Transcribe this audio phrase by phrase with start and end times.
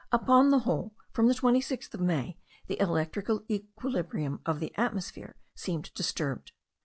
[0.11, 5.93] Upon the whole, from the 26th of May, the electrical equilibrium of the atmosphere seemed
[5.93, 6.53] disturbed.